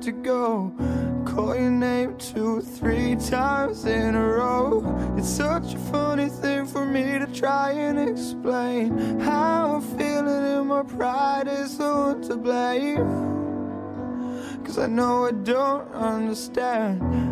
[0.00, 0.72] to go.
[1.26, 4.82] Call your name two, three times in a row.
[5.18, 10.68] It's such a funny thing for me to try and explain how I'm feeling, and
[10.68, 13.30] my pride is the one to blame.
[14.64, 17.29] Cause I know I don't understand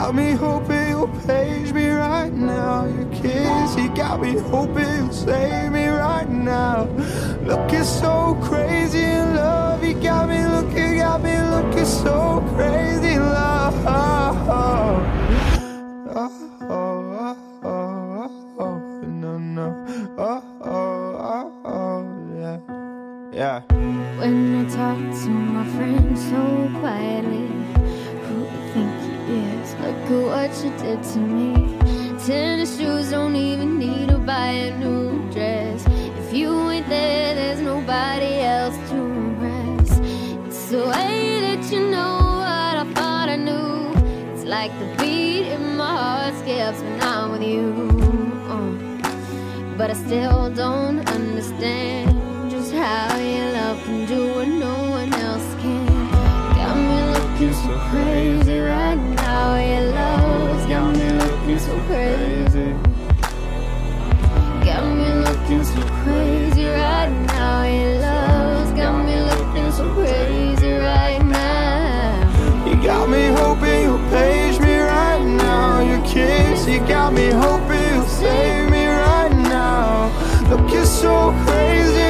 [0.00, 2.86] got me hoping you'll page me right now.
[2.86, 6.84] Your kiss, you got me hoping you'll save me right now.
[7.42, 9.84] Looking so crazy in love.
[9.84, 13.74] You got me looking, got me looking so crazy in love.
[13.86, 14.48] Oh,
[16.08, 16.30] oh,
[16.62, 19.66] oh, oh, oh, no, no.
[20.16, 20.72] Oh, oh,
[21.34, 22.02] oh, oh,
[22.40, 22.58] yeah.
[23.34, 23.60] Yeah.
[24.18, 27.48] When I talk to my friends so quietly,
[28.24, 29.59] who you think he is?
[29.82, 31.78] Look at what you did to me.
[32.26, 35.86] Tennis shoes don't even need to buy a new dress.
[36.20, 39.98] If you ain't there, there's nobody else to impress.
[40.46, 42.14] It's the way that you know
[42.44, 43.90] what I thought I knew.
[44.34, 47.72] It's like the beat in my heart skips when I'm with you.
[48.52, 49.76] Uh.
[49.78, 53.89] But I still don't understand just how your love can
[57.40, 59.56] looking so crazy right now.
[59.56, 62.74] Your love's got me looking so crazy.
[64.62, 67.62] Got me looking so crazy right now.
[67.64, 72.66] Your love's got me looking so crazy right now.
[72.66, 75.80] You got me hoping you'll page me right now.
[75.80, 80.12] Your kiss, you got me hoping you'll save me right now.
[80.50, 82.09] Looking so crazy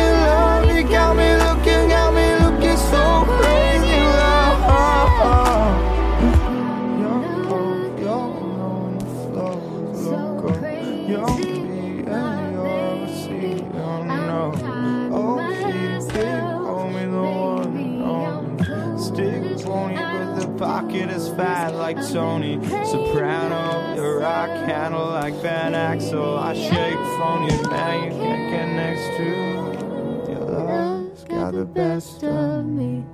[31.75, 33.05] best of me.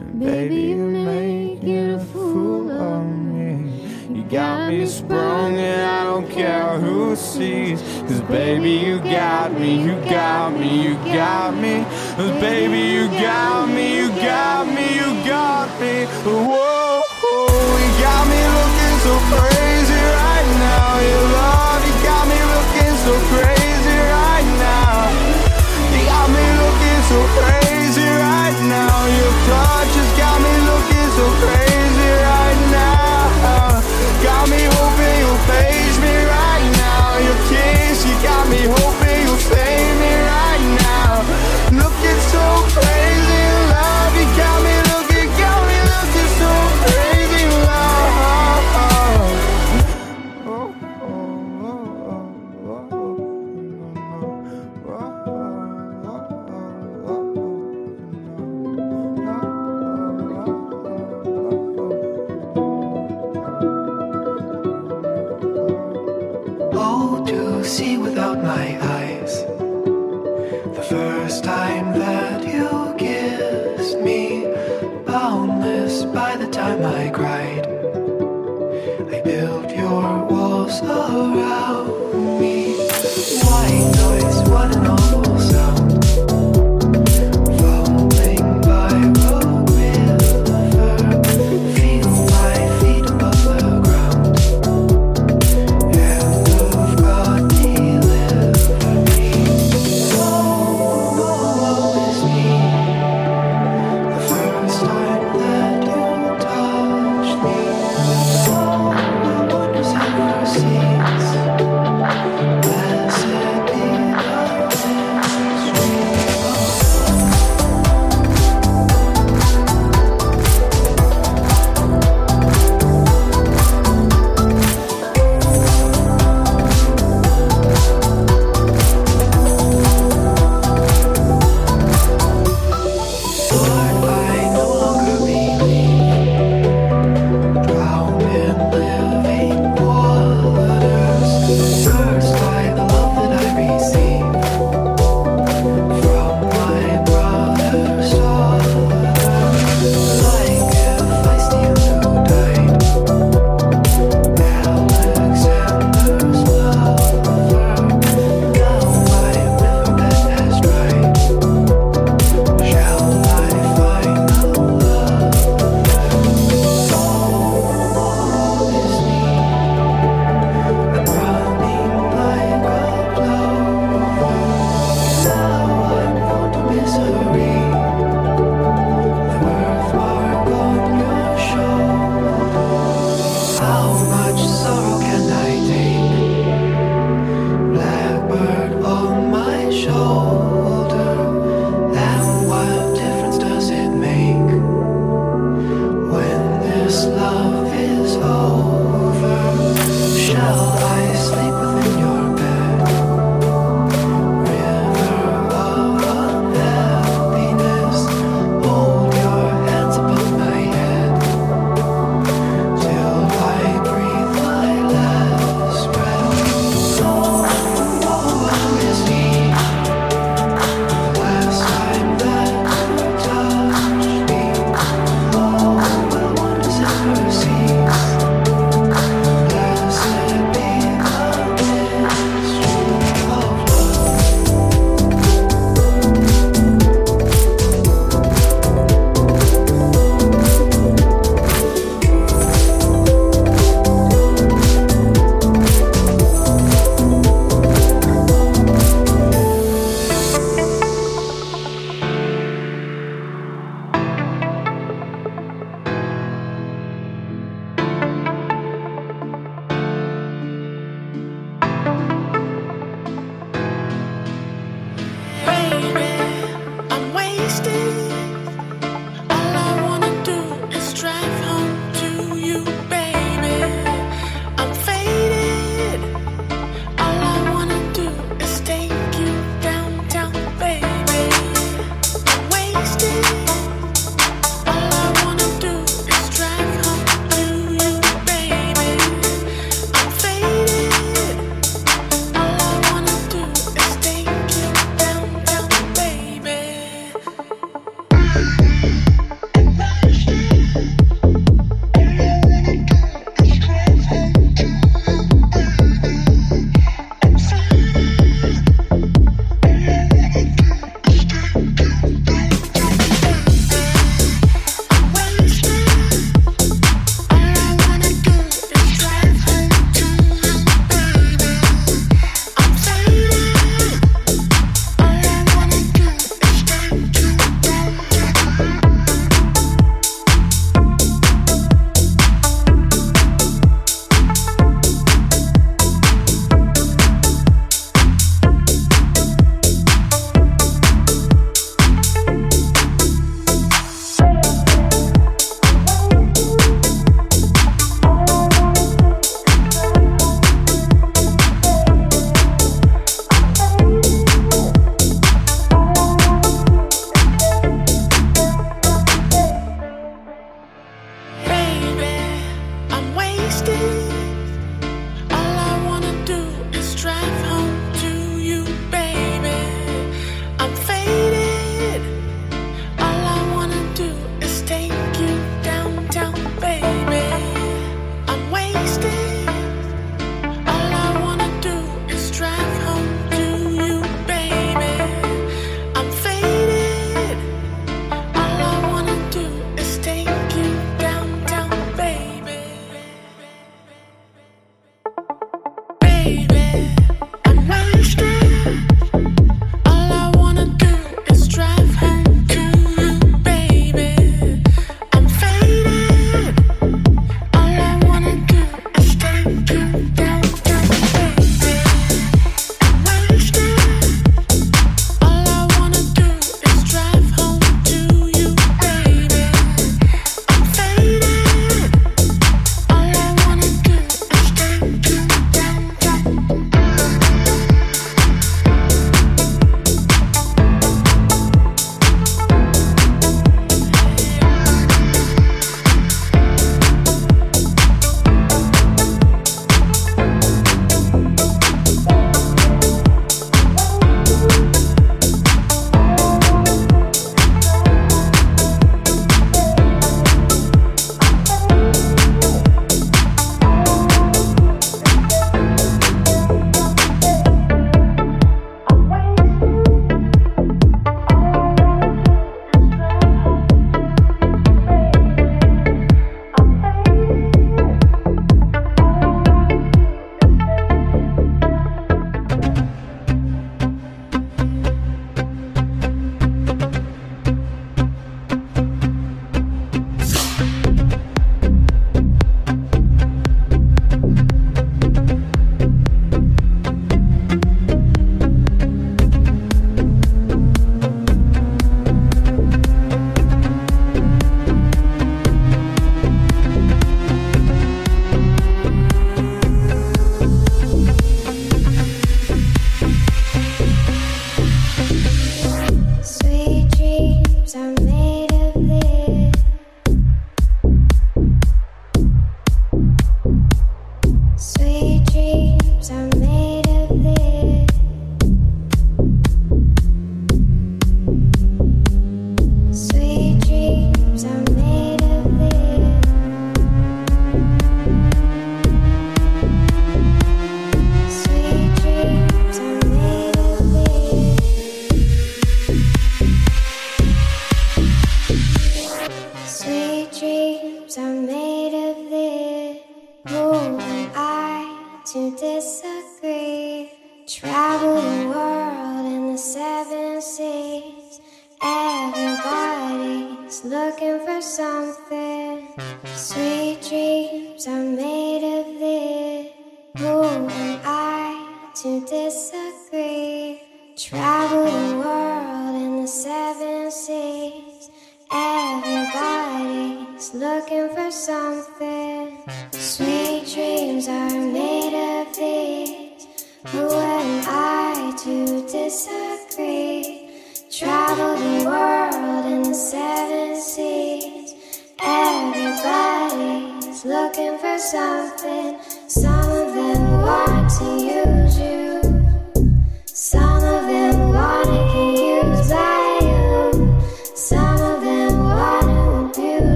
[0.00, 4.14] And baby, you're making a fool of me.
[4.14, 7.80] You got me sprung and I don't care who sees.
[8.02, 11.84] Cause baby, you got me, you got me, you got me.
[12.16, 16.02] Cause baby, you got me, you got me, you got me.
[16.02, 16.61] You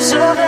[0.00, 0.47] should have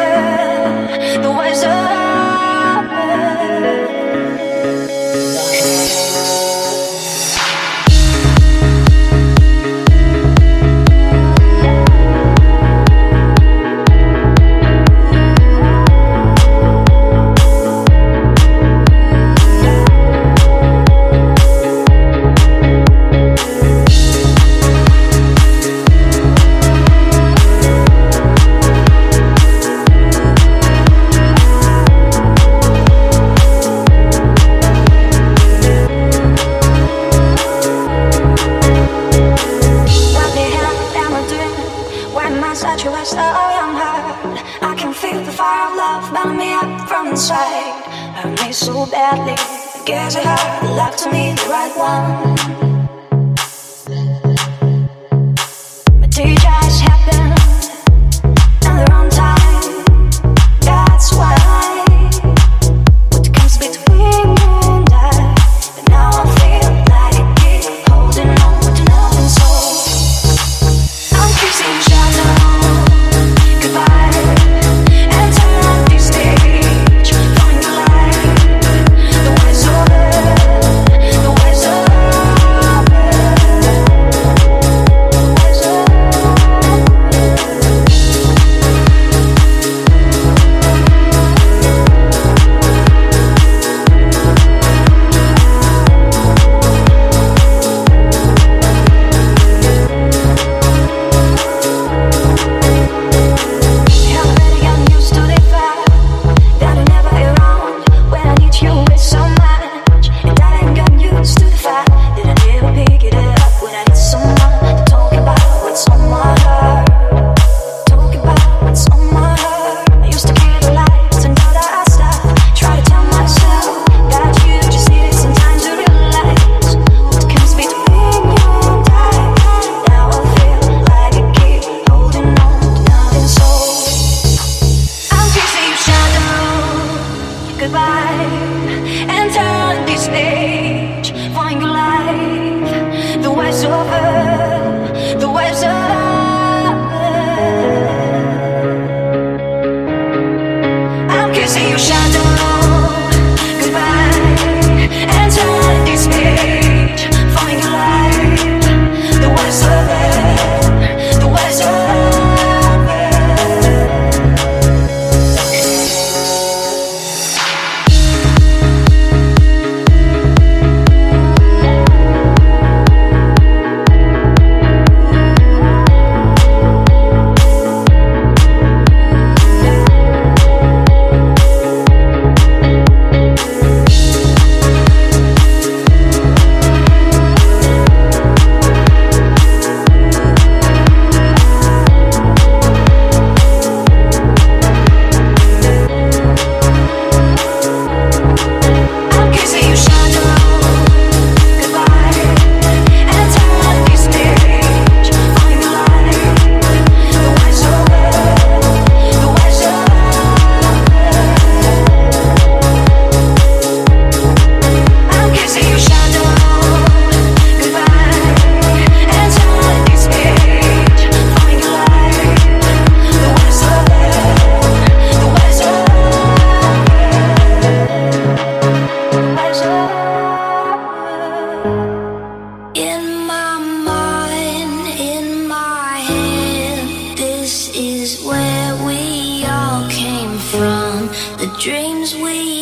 [241.60, 242.59] Thank